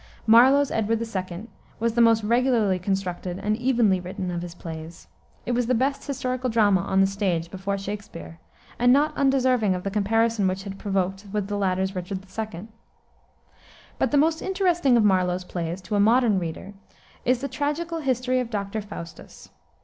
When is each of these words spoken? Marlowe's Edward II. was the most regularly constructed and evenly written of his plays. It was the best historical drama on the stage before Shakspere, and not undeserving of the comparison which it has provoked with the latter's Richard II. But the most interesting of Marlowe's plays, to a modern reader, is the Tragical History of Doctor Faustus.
Marlowe's 0.25 0.71
Edward 0.71 0.99
II. 0.99 1.47
was 1.79 1.93
the 1.93 2.01
most 2.01 2.23
regularly 2.23 2.79
constructed 2.79 3.37
and 3.37 3.55
evenly 3.57 3.99
written 3.99 4.31
of 4.31 4.41
his 4.41 4.55
plays. 4.55 5.05
It 5.45 5.51
was 5.51 5.67
the 5.67 5.75
best 5.75 6.07
historical 6.07 6.49
drama 6.49 6.81
on 6.81 7.01
the 7.01 7.05
stage 7.05 7.51
before 7.51 7.77
Shakspere, 7.77 8.39
and 8.79 8.91
not 8.91 9.15
undeserving 9.15 9.75
of 9.75 9.83
the 9.83 9.91
comparison 9.91 10.47
which 10.47 10.65
it 10.65 10.71
has 10.73 10.81
provoked 10.81 11.27
with 11.31 11.45
the 11.49 11.55
latter's 11.55 11.93
Richard 11.95 12.25
II. 12.35 12.67
But 13.99 14.09
the 14.09 14.17
most 14.17 14.41
interesting 14.41 14.97
of 14.97 15.03
Marlowe's 15.03 15.43
plays, 15.43 15.81
to 15.81 15.95
a 15.95 15.99
modern 15.99 16.39
reader, 16.39 16.73
is 17.23 17.41
the 17.41 17.47
Tragical 17.47 17.99
History 17.99 18.39
of 18.39 18.49
Doctor 18.49 18.81
Faustus. 18.81 19.51